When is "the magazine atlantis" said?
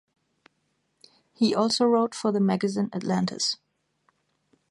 2.31-3.57